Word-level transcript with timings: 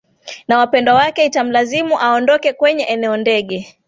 na 0.47 0.57
wapendwa 0.57 0.93
wake 0.95 1.25
itamlazimu 1.25 1.99
aondoke 1.99 2.53
kwenye 2.53 2.83
eneo 2.83 3.17
ndege 3.17 3.75